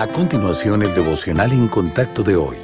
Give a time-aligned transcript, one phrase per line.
[0.00, 2.56] A continuación, el devocional en contacto de hoy.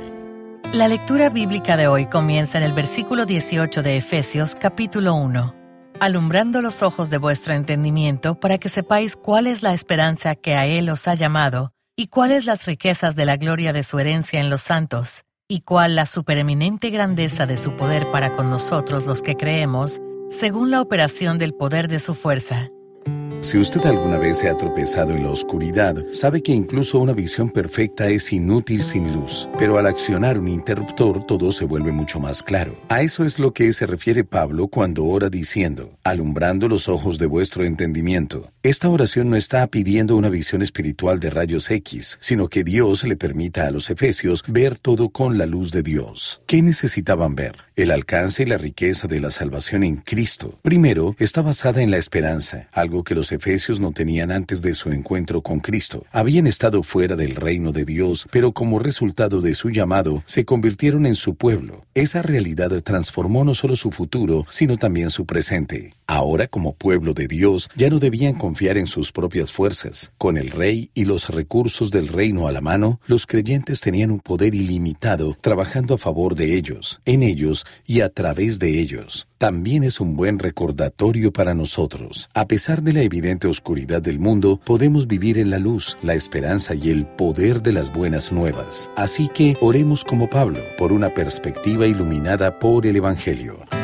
[0.73, 5.55] La lectura bíblica de hoy comienza en el versículo 18 de Efesios capítulo 1.
[6.01, 10.65] Alumbrando los ojos de vuestro entendimiento para que sepáis cuál es la esperanza que a
[10.65, 14.49] Él os ha llamado, y cuáles las riquezas de la gloria de su herencia en
[14.49, 19.37] los santos, y cuál la supereminente grandeza de su poder para con nosotros los que
[19.37, 20.01] creemos,
[20.41, 22.71] según la operación del poder de su fuerza
[23.47, 27.49] si usted alguna vez se ha tropezado en la oscuridad, sabe que incluso una visión
[27.49, 32.43] perfecta es inútil sin luz, pero al accionar un interruptor todo se vuelve mucho más
[32.43, 32.75] claro.
[32.89, 37.27] A eso es lo que se refiere Pablo cuando ora diciendo, alumbrando los ojos de
[37.27, 38.51] vuestro entendimiento.
[38.65, 43.15] Esta oración no está pidiendo una visión espiritual de rayos X, sino que Dios le
[43.15, 46.43] permita a los efesios ver todo con la luz de Dios.
[46.47, 47.59] ¿Qué necesitaban ver?
[47.77, 50.59] El alcance y la riqueza de la salvación en Cristo.
[50.63, 54.91] Primero, está basada en la esperanza, algo que los efesios no tenían antes de su
[54.91, 56.05] encuentro con Cristo.
[56.11, 61.07] Habían estado fuera del reino de Dios, pero como resultado de su llamado, se convirtieron
[61.07, 61.85] en su pueblo.
[61.95, 65.95] Esa realidad transformó no solo su futuro, sino también su presente.
[66.07, 70.13] Ahora, como pueblo de Dios, ya no debían confiar en sus propias fuerzas.
[70.19, 74.21] Con el rey y los recursos del reino a la mano, los creyentes tenían un
[74.21, 79.27] poder ilimitado trabajando a favor de ellos, en ellos y a través de ellos.
[79.39, 82.31] También es un buen recordatorio para nosotros.
[82.33, 86.75] A pesar de la evidente oscuridad del mundo, podemos vivir en la luz, la esperanza
[86.75, 88.91] y el poder de las buenas nuevas.
[88.95, 93.76] Así que oremos como Pablo, por una perspectiva iluminada por el Evangelio.